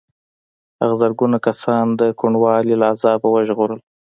[0.81, 3.79] هغه زرګونه کسان د کوڼوالي له عذابه وژغورل.